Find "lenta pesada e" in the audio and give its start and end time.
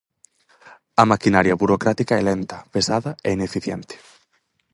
2.29-3.29